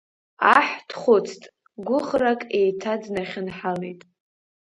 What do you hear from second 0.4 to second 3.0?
Аҳ дхәыцт, гәыӷрак еиҭа